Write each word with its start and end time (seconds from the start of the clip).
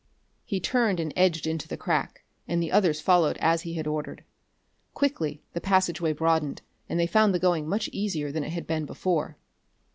He 0.45 0.59
turned 0.59 0.99
and 0.99 1.13
edged 1.15 1.45
into 1.45 1.67
the 1.67 1.77
crack, 1.77 2.23
and 2.47 2.59
the 2.59 2.71
others 2.71 2.99
followed 2.99 3.37
as 3.37 3.61
he 3.61 3.75
had 3.75 3.85
ordered. 3.85 4.23
Quickly 4.95 5.43
the 5.53 5.61
passageway 5.61 6.11
broadened, 6.11 6.63
and 6.89 6.99
they 6.99 7.05
found 7.05 7.35
the 7.35 7.39
going 7.39 7.69
much 7.69 7.87
easier 7.89 8.31
than 8.31 8.43
it 8.43 8.51
had 8.51 8.65
been 8.65 8.85
before. 8.87 9.37